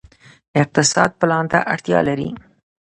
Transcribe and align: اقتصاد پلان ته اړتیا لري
اقتصاد 0.61 1.11
پلان 1.19 1.45
ته 1.51 1.59
اړتیا 1.73 1.99
لري 2.07 2.29